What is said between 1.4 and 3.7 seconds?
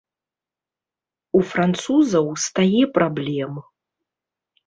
французаў стае праблем.